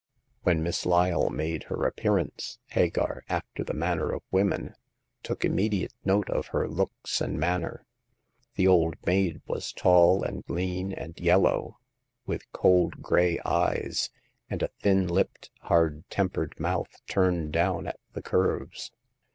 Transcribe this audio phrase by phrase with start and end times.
[0.41, 4.73] When Miss Lyle made her appearance, Hagar, after the manner of women,
[5.21, 7.85] took immediate note of her looks and manner.
[8.55, 11.77] The old maid was tall and lean and yellow,
[12.25, 14.09] with cold gray eyes,
[14.49, 18.91] and a thin lipped, hard tempered mouth, turned down at the curves.